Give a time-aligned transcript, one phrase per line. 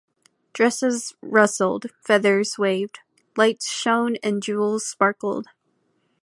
[0.53, 3.01] Dresses rustled, feathers waved,
[3.37, 5.45] lights shone, and jewels sparkled.